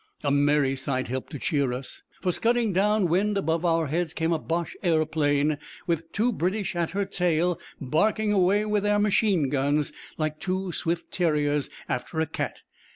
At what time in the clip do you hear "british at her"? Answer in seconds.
6.33-7.05